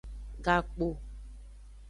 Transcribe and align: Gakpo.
Gakpo. 0.45 0.87